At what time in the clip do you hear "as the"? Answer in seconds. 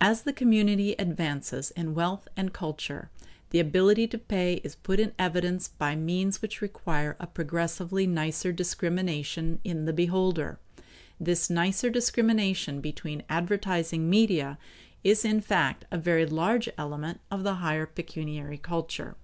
0.00-0.32